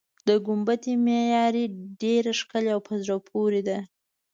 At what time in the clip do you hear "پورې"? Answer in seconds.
3.29-3.61